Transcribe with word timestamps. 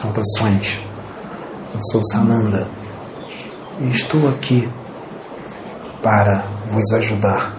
Saudações, 0.00 0.80
eu 1.74 1.80
sou 1.90 2.02
Sananda 2.04 2.68
e 3.80 3.90
estou 3.90 4.28
aqui 4.28 4.68
para 6.02 6.44
vos 6.70 6.90
ajudar, 6.92 7.54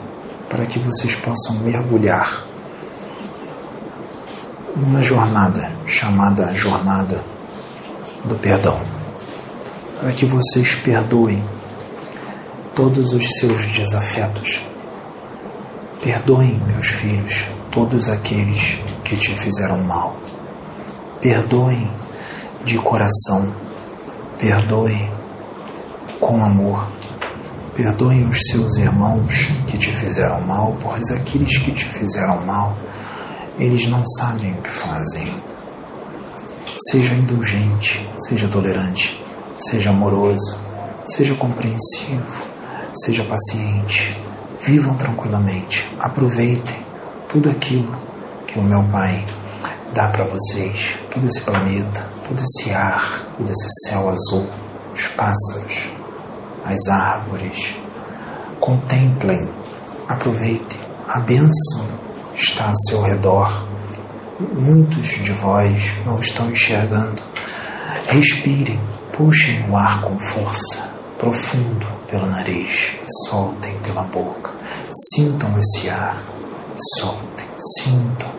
para 0.49 0.65
que 0.65 0.79
vocês 0.79 1.15
possam 1.15 1.55
mergulhar 1.59 2.45
numa 4.75 5.01
jornada 5.01 5.71
chamada 5.85 6.53
Jornada 6.53 7.23
do 8.25 8.35
Perdão, 8.35 8.81
para 9.99 10.11
que 10.11 10.25
vocês 10.25 10.75
perdoem 10.75 11.43
todos 12.73 13.13
os 13.13 13.25
seus 13.39 13.65
desafetos. 13.67 14.59
Perdoem, 16.01 16.59
meus 16.67 16.87
filhos, 16.87 17.45
todos 17.71 18.09
aqueles 18.09 18.77
que 19.03 19.15
te 19.15 19.33
fizeram 19.35 19.77
mal. 19.83 20.17
Perdoem 21.21 22.04
de 22.65 22.79
coração. 22.79 23.55
Perdoem 24.39 25.11
com 26.19 26.43
amor. 26.43 26.89
Perdoem 27.75 28.27
os 28.27 28.39
seus 28.49 28.77
irmãos 28.77 29.47
que 29.67 29.77
te 29.77 29.91
fizeram 29.91 30.41
mal, 30.41 30.75
pois 30.81 31.11
aqueles 31.11 31.57
que 31.59 31.71
te 31.71 31.85
fizeram 31.85 32.43
mal, 32.45 32.75
eles 33.59 33.85
não 33.87 34.03
sabem 34.17 34.53
o 34.57 34.61
que 34.61 34.69
fazem. 34.69 35.27
Seja 36.89 37.13
indulgente, 37.13 38.09
seja 38.17 38.47
tolerante, 38.47 39.23
seja 39.57 39.91
amoroso, 39.91 40.59
seja 41.05 41.35
compreensivo, 41.35 42.25
seja 42.93 43.23
paciente. 43.23 44.19
Vivam 44.61 44.95
tranquilamente, 44.95 45.87
aproveitem 45.99 46.77
tudo 47.29 47.49
aquilo 47.49 47.95
que 48.47 48.57
o 48.57 48.63
meu 48.63 48.83
Pai 48.85 49.23
dá 49.93 50.07
para 50.07 50.23
vocês, 50.23 50.97
todo 51.13 51.27
esse 51.27 51.41
planeta, 51.41 52.14
todo 52.27 52.41
esse 52.41 52.71
ar, 52.71 53.27
todo 53.37 53.49
esse 53.49 53.67
céu 53.87 54.09
azul, 54.09 54.49
os 54.93 55.07
pássaros, 55.09 55.89
as 56.63 56.87
árvores. 56.87 57.75
Contemplem, 58.59 59.53
aproveitem, 60.07 60.79
a 61.07 61.19
bênção 61.19 61.87
está 62.35 62.67
ao 62.67 62.75
seu 62.87 63.01
redor. 63.01 63.65
Muitos 64.39 65.07
de 65.23 65.31
vós 65.31 65.93
não 66.05 66.19
estão 66.19 66.49
enxergando. 66.49 67.21
Respirem, 68.07 68.79
puxem 69.13 69.69
o 69.69 69.77
ar 69.77 70.01
com 70.01 70.17
força, 70.19 70.93
profundo 71.17 71.87
pelo 72.07 72.27
nariz 72.27 72.95
soltem 73.27 73.77
pela 73.79 74.03
boca. 74.03 74.51
Sintam 75.13 75.57
esse 75.57 75.89
ar 75.89 76.21
soltem, 76.97 77.47
sintam. 77.77 78.34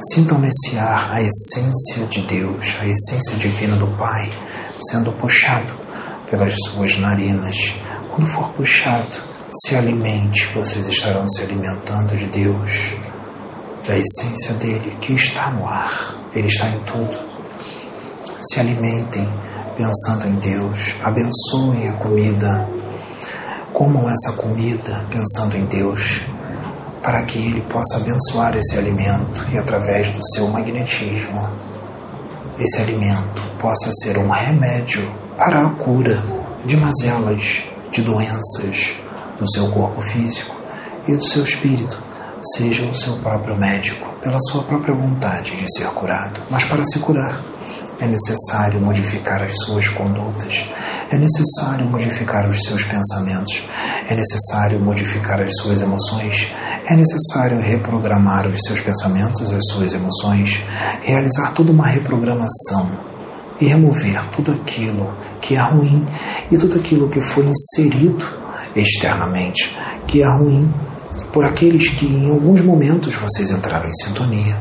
Sintam 0.00 0.38
nesse 0.38 0.78
ar 0.78 1.10
a 1.10 1.20
essência 1.20 2.06
de 2.06 2.22
Deus, 2.22 2.76
a 2.80 2.86
essência 2.86 3.36
divina 3.36 3.74
do 3.74 3.88
Pai, 3.96 4.30
sendo 4.88 5.10
puxado 5.10 5.74
pelas 6.30 6.54
suas 6.66 6.96
narinas. 6.98 7.74
Quando 8.08 8.28
for 8.28 8.48
puxado, 8.50 9.18
se 9.50 9.74
alimente, 9.74 10.48
vocês 10.54 10.86
estarão 10.86 11.28
se 11.28 11.42
alimentando 11.42 12.16
de 12.16 12.26
Deus, 12.26 12.92
da 13.88 13.98
essência 13.98 14.54
dele 14.54 14.96
que 15.00 15.14
está 15.14 15.50
no 15.50 15.66
ar, 15.66 16.14
ele 16.32 16.46
está 16.46 16.68
em 16.68 16.78
tudo. 16.80 17.18
Se 18.40 18.60
alimentem 18.60 19.28
pensando 19.76 20.28
em 20.28 20.34
Deus, 20.36 20.94
abençoem 21.02 21.88
a 21.88 21.92
comida, 21.94 22.68
comam 23.72 24.08
essa 24.08 24.36
comida 24.36 25.04
pensando 25.10 25.56
em 25.56 25.64
Deus 25.64 26.22
para 27.08 27.22
que 27.22 27.38
ele 27.38 27.62
possa 27.62 27.96
abençoar 27.96 28.54
esse 28.54 28.76
alimento 28.76 29.46
e, 29.50 29.56
através 29.56 30.10
do 30.10 30.22
seu 30.34 30.46
magnetismo, 30.48 31.50
esse 32.58 32.82
alimento 32.82 33.42
possa 33.58 33.90
ser 34.02 34.18
um 34.18 34.28
remédio 34.28 35.10
para 35.38 35.64
a 35.64 35.70
cura 35.70 36.22
de 36.66 36.76
mazelas, 36.76 37.62
de 37.90 38.02
doenças 38.02 38.92
do 39.38 39.50
seu 39.50 39.70
corpo 39.70 40.02
físico 40.02 40.54
e 41.06 41.16
do 41.16 41.26
seu 41.26 41.44
espírito. 41.44 41.98
Seja 42.54 42.82
o 42.82 42.94
seu 42.94 43.16
próprio 43.20 43.56
médico, 43.56 44.06
pela 44.20 44.38
sua 44.42 44.62
própria 44.64 44.92
vontade 44.92 45.56
de 45.56 45.64
ser 45.78 45.86
curado, 45.86 46.42
mas 46.50 46.66
para 46.66 46.84
se 46.84 46.98
curar 46.98 47.42
é 47.98 48.06
necessário 48.06 48.82
modificar 48.82 49.42
as 49.42 49.52
suas 49.62 49.88
condutas, 49.88 50.66
é 51.10 51.16
necessário 51.16 51.86
modificar 51.86 52.48
os 52.48 52.62
seus 52.62 52.84
pensamentos, 52.84 53.62
é 54.08 54.14
necessário 54.14 54.78
modificar 54.78 55.40
as 55.40 55.56
suas 55.56 55.80
emoções, 55.80 56.52
é 56.86 56.94
necessário 56.94 57.60
reprogramar 57.60 58.46
os 58.46 58.60
seus 58.62 58.80
pensamentos, 58.80 59.50
as 59.50 59.66
suas 59.68 59.94
emoções, 59.94 60.62
realizar 61.02 61.52
toda 61.52 61.72
uma 61.72 61.86
reprogramação 61.86 62.90
e 63.60 63.66
remover 63.66 64.24
tudo 64.30 64.52
aquilo 64.52 65.14
que 65.40 65.56
é 65.56 65.60
ruim 65.60 66.06
e 66.50 66.58
tudo 66.58 66.76
aquilo 66.76 67.08
que 67.08 67.20
foi 67.20 67.46
inserido 67.46 68.26
externamente, 68.76 69.76
que 70.06 70.22
é 70.22 70.28
ruim 70.28 70.72
por 71.32 71.44
aqueles 71.44 71.88
que 71.88 72.06
em 72.06 72.30
alguns 72.30 72.60
momentos 72.60 73.14
vocês 73.14 73.50
entraram 73.50 73.88
em 73.88 73.94
sintonia 73.94 74.58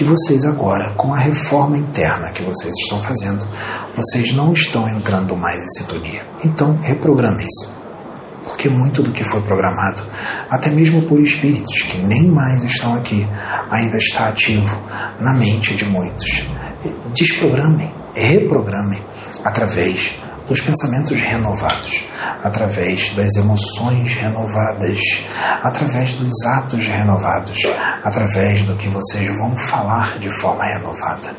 que 0.00 0.04
vocês 0.04 0.46
agora, 0.46 0.94
com 0.94 1.12
a 1.12 1.18
reforma 1.18 1.76
interna 1.76 2.32
que 2.32 2.42
vocês 2.42 2.72
estão 2.82 3.02
fazendo, 3.02 3.46
vocês 3.94 4.32
não 4.32 4.54
estão 4.54 4.88
entrando 4.88 5.36
mais 5.36 5.62
em 5.62 5.68
sintonia. 5.68 6.26
Então, 6.42 6.74
reprogramem-se. 6.80 7.68
Porque 8.42 8.70
muito 8.70 9.02
do 9.02 9.12
que 9.12 9.22
foi 9.24 9.42
programado, 9.42 10.02
até 10.48 10.70
mesmo 10.70 11.02
por 11.02 11.20
espíritos 11.20 11.82
que 11.82 11.98
nem 11.98 12.26
mais 12.28 12.64
estão 12.64 12.94
aqui, 12.94 13.28
ainda 13.70 13.98
está 13.98 14.28
ativo 14.28 14.74
na 15.20 15.34
mente 15.34 15.74
de 15.74 15.84
muitos. 15.84 16.46
Desprogramem, 17.12 17.94
reprogramem 18.14 19.04
através 19.44 20.18
dos 20.50 20.60
pensamentos 20.60 21.20
renovados, 21.20 22.02
através 22.42 23.14
das 23.14 23.36
emoções 23.36 24.14
renovadas, 24.14 24.98
através 25.62 26.14
dos 26.14 26.44
atos 26.44 26.88
renovados, 26.88 27.60
através 28.02 28.64
do 28.64 28.74
que 28.74 28.88
vocês 28.88 29.28
vão 29.28 29.56
falar 29.56 30.18
de 30.18 30.28
forma 30.28 30.64
renovada. 30.64 31.36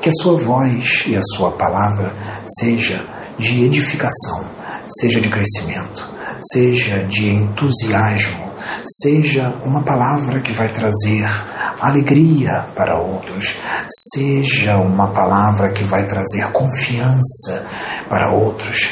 Que 0.00 0.08
a 0.08 0.12
sua 0.12 0.38
voz 0.38 1.02
e 1.08 1.16
a 1.16 1.22
sua 1.34 1.50
palavra 1.50 2.14
seja 2.60 3.04
de 3.36 3.64
edificação, 3.64 4.48
seja 5.00 5.20
de 5.20 5.28
crescimento, 5.28 6.08
seja 6.52 7.02
de 7.02 7.30
entusiasmo, 7.30 8.52
seja 9.02 9.52
uma 9.64 9.82
palavra 9.82 10.40
que 10.40 10.52
vai 10.52 10.68
trazer 10.68 11.28
alegria 11.80 12.66
para 12.74 12.98
outros, 12.98 13.56
seja 14.12 14.76
uma 14.76 15.08
palavra 15.08 15.70
que 15.70 15.84
vai 15.84 16.06
trazer 16.06 16.50
confiança 16.52 17.66
para 18.08 18.32
outros, 18.32 18.90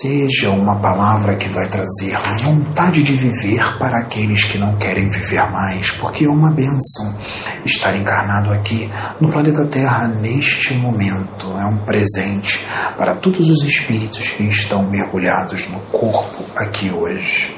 seja 0.00 0.50
uma 0.50 0.76
palavra 0.76 1.36
que 1.36 1.48
vai 1.48 1.68
trazer 1.68 2.18
vontade 2.42 3.02
de 3.02 3.14
viver 3.14 3.78
para 3.78 3.98
aqueles 3.98 4.44
que 4.44 4.58
não 4.58 4.76
querem 4.76 5.08
viver 5.08 5.50
mais, 5.50 5.90
porque 5.92 6.24
é 6.24 6.28
uma 6.28 6.50
benção 6.50 7.16
estar 7.64 7.96
encarnado 7.96 8.52
aqui 8.52 8.90
no 9.20 9.28
planeta 9.28 9.64
Terra 9.66 10.08
neste 10.08 10.74
momento, 10.74 11.46
é 11.58 11.64
um 11.64 11.78
presente 11.78 12.64
para 12.96 13.14
todos 13.14 13.48
os 13.48 13.62
espíritos 13.62 14.30
que 14.30 14.44
estão 14.44 14.88
mergulhados 14.90 15.68
no 15.68 15.80
corpo 15.80 16.44
aqui 16.56 16.90
hoje. 16.90 17.56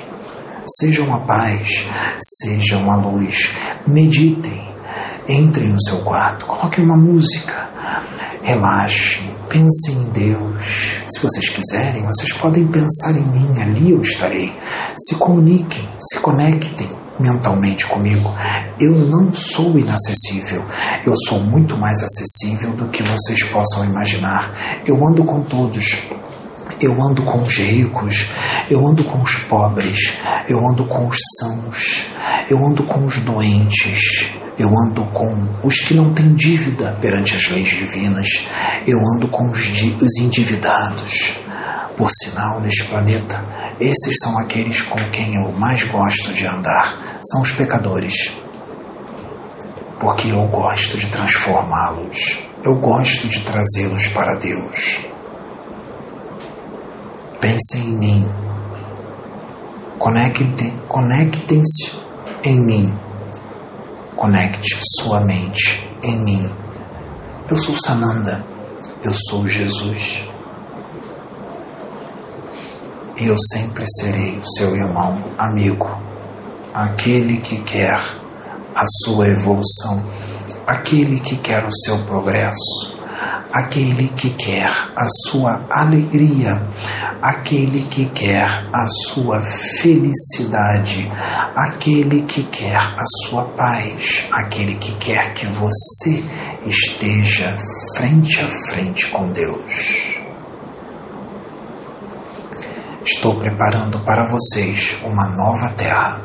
Sejam 0.78 1.12
a 1.14 1.20
paz, 1.20 1.84
sejam 2.40 2.90
a 2.90 2.96
luz, 2.96 3.50
meditem, 3.86 4.68
entrem 5.28 5.68
no 5.68 5.82
seu 5.82 5.98
quarto, 5.98 6.46
coloquem 6.46 6.84
uma 6.84 6.96
música, 6.96 7.68
relaxem, 8.42 9.39
pensem 9.50 9.96
em 9.96 10.10
Deus. 10.10 10.64
Se 11.08 11.20
vocês 11.20 11.48
quiserem, 11.48 12.06
vocês 12.06 12.32
podem 12.32 12.66
pensar 12.68 13.10
em 13.10 13.26
mim, 13.26 13.60
ali 13.60 13.90
eu 13.90 14.00
estarei. 14.00 14.56
Se 14.96 15.16
comuniquem, 15.16 15.86
se 15.98 16.18
conectem 16.20 16.88
mentalmente 17.18 17.86
comigo. 17.86 18.32
Eu 18.78 18.92
não 18.92 19.34
sou 19.34 19.78
inacessível. 19.78 20.64
Eu 21.04 21.14
sou 21.28 21.40
muito 21.40 21.76
mais 21.76 22.00
acessível 22.02 22.72
do 22.72 22.88
que 22.88 23.02
vocês 23.02 23.42
possam 23.44 23.84
imaginar. 23.84 24.54
Eu 24.86 24.96
ando 25.06 25.24
com 25.24 25.42
todos. 25.42 25.98
Eu 26.80 26.94
ando 27.02 27.22
com 27.22 27.42
os 27.42 27.58
ricos, 27.58 28.26
eu 28.70 28.86
ando 28.86 29.04
com 29.04 29.20
os 29.20 29.36
pobres, 29.36 30.16
eu 30.48 30.58
ando 30.66 30.86
com 30.86 31.08
os 31.08 31.18
sãos, 31.38 32.06
eu 32.48 32.56
ando 32.56 32.84
com 32.84 33.04
os 33.04 33.18
doentes, 33.18 34.30
eu 34.60 34.68
ando 34.78 35.06
com 35.06 35.48
os 35.62 35.76
que 35.76 35.94
não 35.94 36.12
têm 36.12 36.34
dívida 36.34 36.94
perante 37.00 37.34
as 37.34 37.48
leis 37.48 37.70
divinas, 37.70 38.28
eu 38.86 38.98
ando 39.16 39.26
com 39.26 39.50
os, 39.50 39.58
os 40.02 40.16
endividados. 40.18 41.32
Por 41.96 42.10
sinal, 42.10 42.60
neste 42.60 42.84
planeta, 42.84 43.42
esses 43.80 44.18
são 44.20 44.38
aqueles 44.38 44.82
com 44.82 44.98
quem 45.10 45.36
eu 45.36 45.50
mais 45.52 45.84
gosto 45.84 46.34
de 46.34 46.46
andar, 46.46 47.20
são 47.22 47.40
os 47.40 47.52
pecadores, 47.52 48.32
porque 49.98 50.28
eu 50.28 50.42
gosto 50.48 50.98
de 50.98 51.08
transformá-los, 51.08 52.40
eu 52.62 52.74
gosto 52.74 53.28
de 53.28 53.40
trazê-los 53.40 54.08
para 54.08 54.34
Deus. 54.34 55.00
Pensem 57.40 57.80
em 57.80 57.98
mim. 57.98 58.28
Conectem-se 59.98 60.70
conectem 60.86 61.62
em 62.44 62.60
mim. 62.60 63.09
Conecte 64.20 64.76
sua 64.98 65.22
mente 65.22 65.88
em 66.02 66.18
mim. 66.18 66.54
Eu 67.48 67.56
sou 67.56 67.74
Sananda. 67.74 68.44
Eu 69.02 69.14
sou 69.14 69.48
Jesus. 69.48 70.28
E 73.16 73.26
eu 73.26 73.36
sempre 73.38 73.82
serei 73.86 74.36
o 74.36 74.46
seu 74.46 74.76
irmão, 74.76 75.24
amigo, 75.38 75.90
aquele 76.74 77.38
que 77.38 77.62
quer 77.62 77.98
a 78.74 78.84
sua 79.02 79.26
evolução, 79.26 80.04
aquele 80.66 81.18
que 81.18 81.38
quer 81.38 81.64
o 81.64 81.72
seu 81.72 82.04
progresso, 82.04 82.98
aquele 83.50 84.08
que 84.08 84.28
quer 84.28 84.70
a 84.96 85.06
sua 85.30 85.64
alegria, 85.70 86.62
aquele 87.20 87.82
que 87.82 88.06
quer 88.06 88.48
a 88.72 88.86
sua 88.88 89.40
felicidade, 89.42 91.10
aquele 91.54 92.22
que 92.22 92.42
quer 92.44 92.76
a 92.76 93.04
sua 93.26 93.44
paz, 93.44 94.24
aquele 94.32 94.74
que 94.74 94.92
quer 94.94 95.34
que 95.34 95.46
você 95.46 96.24
esteja 96.66 97.56
frente 97.96 98.40
a 98.40 98.48
frente 98.48 99.06
com 99.08 99.30
Deus. 99.32 100.20
Estou 103.04 103.34
preparando 103.34 104.00
para 104.00 104.24
vocês 104.24 104.96
uma 105.04 105.28
nova 105.28 105.68
terra, 105.70 106.22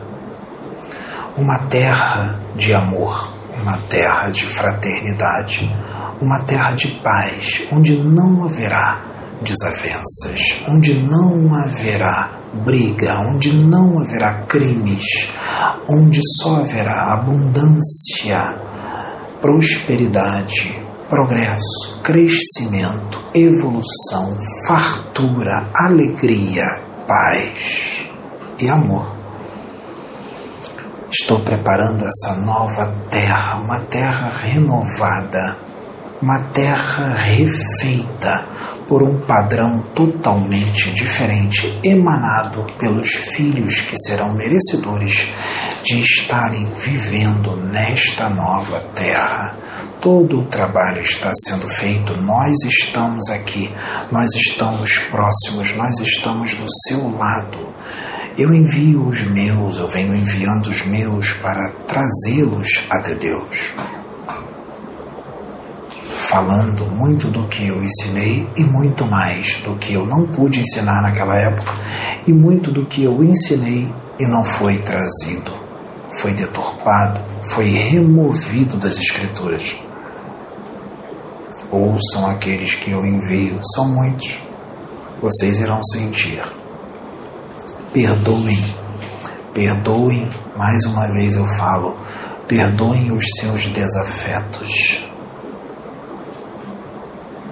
uma 1.35 1.59
terra 1.67 2.39
de 2.55 2.73
amor, 2.73 3.33
uma 3.61 3.77
terra 3.89 4.29
de 4.29 4.45
fraternidade. 4.45 5.73
Uma 6.21 6.39
terra 6.45 6.71
de 6.71 6.87
paz, 7.03 7.63
onde 7.73 7.93
não 7.97 8.45
haverá 8.45 9.14
desavenças, 9.45 10.41
onde 10.67 10.93
não 10.95 11.53
haverá 11.53 12.31
briga, 12.65 13.13
onde 13.31 13.53
não 13.53 13.99
haverá 13.99 14.41
crimes, 14.47 15.29
onde 15.87 16.19
só 16.37 16.57
haverá 16.61 17.13
abundância, 17.13 18.57
prosperidade, 19.39 20.81
progresso, 21.07 21.99
crescimento, 22.03 23.23
evolução, 23.33 24.35
fartura, 24.67 25.69
alegria, 25.75 26.65
paz 27.07 28.05
e 28.59 28.67
amor. 28.67 29.13
Estou 31.11 31.39
preparando 31.39 32.05
essa 32.05 32.41
nova 32.41 32.93
terra, 33.09 33.57
uma 33.57 33.79
terra 33.81 34.29
renovada 34.43 35.65
uma 36.21 36.39
terra 36.53 37.13
refeita 37.13 38.47
por 38.87 39.01
um 39.01 39.19
padrão 39.19 39.81
totalmente 39.93 40.91
diferente, 40.91 41.79
emanado 41.83 42.65
pelos 42.77 43.09
filhos 43.09 43.81
que 43.81 43.97
serão 43.97 44.33
merecedores 44.33 45.27
de 45.83 46.01
estarem 46.01 46.71
vivendo 46.75 47.55
nesta 47.55 48.29
nova 48.29 48.79
terra. 48.93 49.57
Todo 49.99 50.41
o 50.41 50.45
trabalho 50.45 51.01
está 51.01 51.31
sendo 51.33 51.67
feito, 51.67 52.15
nós 52.21 52.55
estamos 52.63 53.29
aqui, 53.29 53.73
nós 54.11 54.31
estamos 54.35 54.99
próximos, 55.09 55.75
nós 55.75 55.99
estamos 55.99 56.53
do 56.53 56.65
seu 56.87 57.09
lado. 57.17 57.73
Eu 58.37 58.53
envio 58.53 59.07
os 59.07 59.23
meus, 59.23 59.77
eu 59.77 59.87
venho 59.87 60.13
enviando 60.15 60.67
os 60.67 60.85
meus 60.85 61.31
para 61.31 61.71
trazê-los 61.87 62.67
até 62.89 63.15
Deus 63.15 63.71
falando 66.35 66.85
muito 66.87 67.29
do 67.29 67.47
que 67.47 67.65
eu 67.65 67.81
ensinei 67.81 68.45
e 68.57 68.63
muito 68.65 69.05
mais 69.05 69.53
do 69.63 69.73
que 69.77 69.93
eu 69.93 70.05
não 70.05 70.27
pude 70.27 70.59
ensinar 70.59 71.01
naquela 71.01 71.33
época 71.33 71.73
e 72.27 72.33
muito 72.33 72.71
do 72.71 72.85
que 72.85 73.05
eu 73.05 73.23
ensinei 73.23 73.89
e 74.19 74.27
não 74.27 74.43
foi 74.43 74.79
trazido, 74.79 75.53
foi 76.11 76.33
deturpado, 76.33 77.21
foi 77.41 77.69
removido 77.69 78.75
das 78.75 78.97
Escrituras. 78.97 79.77
Ouçam 81.71 82.29
aqueles 82.29 82.75
que 82.75 82.91
eu 82.91 83.05
envio, 83.05 83.57
são 83.73 83.87
muitos, 83.87 84.37
vocês 85.21 85.59
irão 85.59 85.81
sentir. 85.85 86.43
Perdoem, 87.93 88.61
perdoem, 89.53 90.29
mais 90.57 90.83
uma 90.83 91.07
vez 91.07 91.37
eu 91.37 91.47
falo, 91.47 91.95
perdoem 92.45 93.13
os 93.13 93.23
seus 93.39 93.67
desafetos 93.67 95.04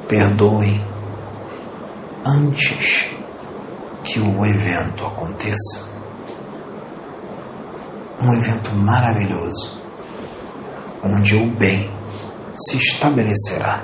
perdoem 0.07 0.81
antes 2.25 3.07
que 4.03 4.19
o 4.19 4.45
evento 4.45 5.05
aconteça. 5.05 5.94
Um 8.21 8.33
evento 8.35 8.71
maravilhoso, 8.71 9.81
onde 11.03 11.35
o 11.35 11.47
bem 11.47 11.89
se 12.55 12.77
estabelecerá, 12.77 13.83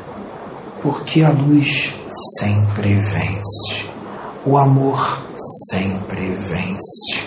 porque 0.81 1.23
a 1.23 1.31
luz 1.31 1.93
sempre 2.37 2.93
vence, 2.95 3.85
o 4.45 4.57
amor 4.57 5.25
sempre 5.69 6.31
vence, 6.31 7.23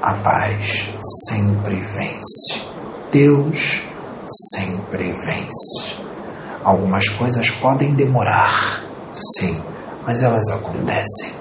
a 0.00 0.14
paz 0.14 0.88
sempre 1.28 1.76
vence, 1.76 2.62
Deus 3.10 3.82
sempre 4.26 5.12
vence. 5.12 6.04
Algumas 6.64 7.08
coisas 7.10 7.50
podem 7.50 7.94
demorar, 7.94 8.82
sim, 9.12 9.62
mas 10.02 10.22
elas 10.22 10.48
acontecem, 10.48 11.34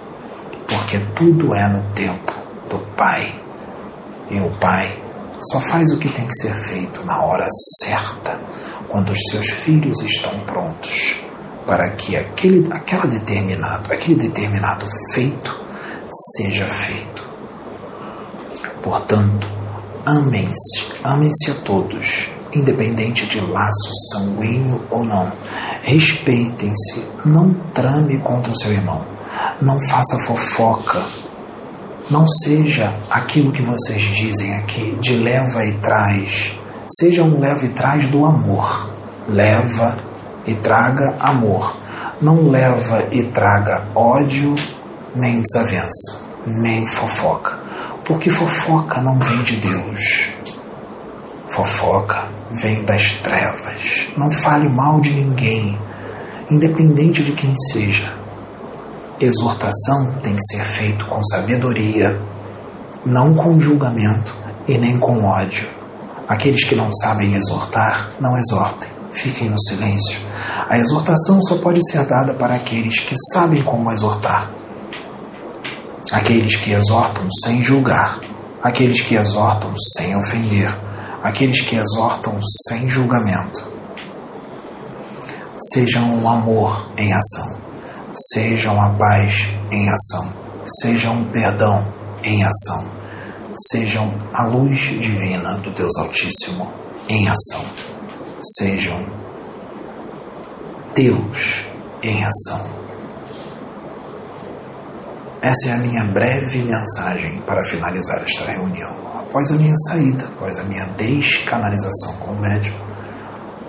porque 0.67 0.99
tudo 1.15 1.55
é 1.55 1.65
no 1.69 1.81
tempo 1.93 2.33
do 2.69 2.77
Pai. 2.97 3.41
E 4.29 4.39
o 4.41 4.49
Pai 4.59 5.01
só 5.39 5.61
faz 5.61 5.91
o 5.93 5.99
que 5.99 6.09
tem 6.09 6.27
que 6.27 6.35
ser 6.35 6.53
feito 6.53 7.05
na 7.05 7.23
hora 7.23 7.47
certa, 7.79 8.37
quando 8.89 9.11
os 9.11 9.19
seus 9.31 9.49
filhos 9.49 10.01
estão 10.01 10.37
prontos 10.41 11.17
para 11.65 11.89
que 11.91 12.17
aquele, 12.17 12.67
aquela 12.71 13.07
determinado, 13.07 13.93
aquele 13.93 14.15
determinado 14.15 14.85
feito 15.13 15.63
seja 16.37 16.67
feito. 16.67 17.23
Portanto, 18.81 19.49
amem-se, 20.05 20.91
amem-se 21.03 21.51
a 21.51 21.53
todos 21.55 22.29
independente 22.55 23.25
de 23.25 23.39
laço 23.39 23.91
sanguíneo 24.11 24.81
ou 24.89 25.03
não. 25.03 25.31
Respeitem-se, 25.81 27.07
não 27.25 27.53
trame 27.73 28.17
contra 28.19 28.51
o 28.51 28.57
seu 28.57 28.72
irmão, 28.72 29.05
não 29.62 29.79
faça 29.81 30.19
fofoca, 30.19 31.01
não 32.10 32.27
seja 32.27 32.93
aquilo 33.10 33.51
que 33.51 33.62
vocês 33.62 34.01
dizem 34.01 34.55
aqui 34.55 34.98
de 35.00 35.15
leva 35.15 35.65
e 35.65 35.74
traz, 35.75 36.57
seja 37.00 37.24
um 37.24 37.39
leva 37.39 37.65
e 37.65 37.69
traz 37.69 38.07
do 38.07 38.25
amor. 38.25 38.91
Leva 39.25 39.98
e 40.45 40.53
traga 40.53 41.15
amor, 41.17 41.77
não 42.22 42.50
leva 42.50 43.07
e 43.10 43.24
traga 43.24 43.86
ódio, 43.95 44.53
nem 45.15 45.41
desavença, 45.41 46.25
nem 46.45 46.86
fofoca, 46.86 47.57
porque 48.03 48.29
fofoca 48.29 49.00
não 49.01 49.17
vem 49.19 49.43
de 49.43 49.55
Deus. 49.55 50.29
Fofoca 51.48 52.27
vem 52.53 52.83
das 52.86 53.13
trevas. 53.15 54.07
Não 54.15 54.29
fale 54.31 54.69
mal 54.69 55.00
de 55.00 55.12
ninguém, 55.12 55.77
independente 56.50 57.24
de 57.24 57.31
quem 57.31 57.53
seja. 57.72 58.17
Exortação 59.19 60.19
tem 60.22 60.36
que 60.36 60.43
ser 60.43 60.63
feito 60.63 61.05
com 61.05 61.24
sabedoria, 61.24 62.22
não 63.05 63.36
com 63.36 63.60
julgamento 63.60 64.36
e 64.67 64.77
nem 64.77 64.98
com 64.98 65.24
ódio. 65.24 65.67
Aqueles 66.27 66.63
que 66.63 66.75
não 66.75 66.91
sabem 66.93 67.36
exortar, 67.36 68.12
não 68.19 68.38
exortem, 68.38 68.89
fiquem 69.12 69.50
no 69.50 69.60
silêncio. 69.60 70.19
A 70.69 70.77
exortação 70.77 71.41
só 71.41 71.57
pode 71.57 71.79
ser 71.89 72.05
dada 72.05 72.33
para 72.33 72.55
aqueles 72.55 73.00
que 73.00 73.15
sabem 73.33 73.62
como 73.63 73.91
exortar. 73.91 74.50
Aqueles 76.12 76.55
que 76.55 76.72
exortam 76.72 77.27
sem 77.43 77.63
julgar, 77.63 78.19
aqueles 78.62 79.01
que 79.01 79.15
exortam 79.15 79.74
sem 79.98 80.15
ofender 80.15 80.69
aqueles 81.24 81.62
que 81.62 81.77
exortam 81.77 82.38
sem 82.68 82.89
julgamento. 82.89 83.72
Sejam 85.74 86.22
o 86.22 86.27
amor 86.27 86.92
em 86.98 87.13
ação, 87.13 87.58
sejam 88.34 88.80
a 88.82 88.89
paz 88.89 89.48
em 89.72 89.89
ação, 89.89 90.34
sejam 90.82 91.22
o 91.22 91.25
perdão 91.27 91.88
em 92.22 92.44
ação, 92.44 92.86
sejam 93.72 94.13
a 94.34 94.44
luz 94.44 94.80
divina 95.00 95.58
do 95.60 95.72
Deus 95.72 95.96
Altíssimo 95.98 96.72
em 97.08 97.30
ação, 97.30 97.63
sejam 98.58 99.10
Deus 100.94 101.63
em 102.03 102.25
ação. 102.25 102.84
Essa 105.42 105.70
é 105.70 105.72
a 105.74 105.77
minha 105.77 106.03
breve 106.06 106.60
mensagem 106.60 107.42
para 107.42 107.63
finalizar 107.63 108.22
esta 108.24 108.51
reunião 108.51 109.23
após 109.33 109.51
a 109.51 109.55
minha 109.55 109.75
saída, 109.89 110.25
após 110.25 110.59
a 110.59 110.63
minha 110.65 110.85
descanalização 110.89 112.17
com 112.17 112.33
o 112.33 112.39
médium, 112.39 112.75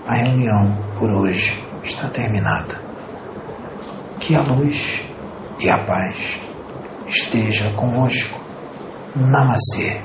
a 0.07 0.13
reunião 0.13 0.77
por 0.99 1.09
hoje 1.09 1.65
está 1.83 2.07
terminada. 2.09 2.79
Que 4.21 4.37
a 4.37 4.43
luz 4.43 5.01
e 5.59 5.71
a 5.71 5.79
paz 5.79 6.39
esteja 7.07 7.71
convosco. 7.71 8.39
Namastê. 9.17 10.03